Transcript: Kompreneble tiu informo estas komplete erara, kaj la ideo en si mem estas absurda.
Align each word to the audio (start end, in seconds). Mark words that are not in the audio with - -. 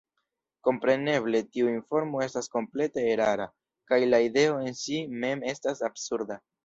Kompreneble 0.67 1.41
tiu 1.57 1.67
informo 1.73 2.23
estas 2.27 2.49
komplete 2.55 3.03
erara, 3.11 3.47
kaj 3.93 4.01
la 4.15 4.21
ideo 4.29 4.57
en 4.71 4.79
si 4.81 4.99
mem 5.27 5.47
estas 5.55 5.85
absurda. 5.91 6.41